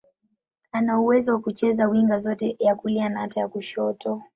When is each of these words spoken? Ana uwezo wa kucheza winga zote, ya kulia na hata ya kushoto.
Ana 0.71 0.99
uwezo 0.99 1.33
wa 1.33 1.39
kucheza 1.39 1.87
winga 1.87 2.17
zote, 2.17 2.55
ya 2.59 2.75
kulia 2.75 3.09
na 3.09 3.19
hata 3.19 3.39
ya 3.39 3.47
kushoto. 3.47 4.21